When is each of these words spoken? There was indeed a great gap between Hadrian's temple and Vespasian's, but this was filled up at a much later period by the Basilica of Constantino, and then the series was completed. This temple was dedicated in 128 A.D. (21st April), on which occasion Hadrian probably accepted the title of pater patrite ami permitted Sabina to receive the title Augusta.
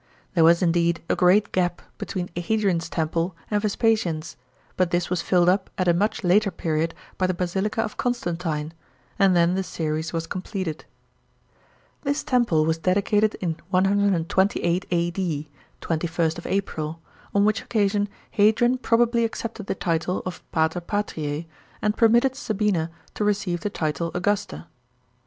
There 0.33 0.43
was 0.43 0.63
indeed 0.63 1.03
a 1.09 1.15
great 1.15 1.51
gap 1.51 1.79
between 1.99 2.31
Hadrian's 2.35 2.89
temple 2.89 3.35
and 3.51 3.61
Vespasian's, 3.61 4.35
but 4.75 4.89
this 4.89 5.11
was 5.11 5.21
filled 5.21 5.47
up 5.47 5.69
at 5.77 5.87
a 5.87 5.93
much 5.93 6.23
later 6.23 6.49
period 6.49 6.95
by 7.19 7.27
the 7.27 7.35
Basilica 7.35 7.83
of 7.83 7.97
Constantino, 7.97 8.71
and 9.19 9.35
then 9.35 9.53
the 9.53 9.61
series 9.61 10.11
was 10.11 10.25
completed. 10.25 10.85
This 12.01 12.23
temple 12.23 12.65
was 12.65 12.79
dedicated 12.79 13.35
in 13.41 13.57
128 13.69 14.85
A.D. 14.89 15.49
(21st 15.83 16.41
April), 16.49 16.99
on 17.35 17.45
which 17.45 17.61
occasion 17.61 18.09
Hadrian 18.31 18.79
probably 18.79 19.23
accepted 19.23 19.67
the 19.67 19.75
title 19.75 20.23
of 20.25 20.41
pater 20.51 20.81
patrite 20.81 21.45
ami 21.83 21.93
permitted 21.95 22.35
Sabina 22.35 22.89
to 23.13 23.23
receive 23.23 23.59
the 23.61 23.69
title 23.69 24.09
Augusta. 24.15 24.65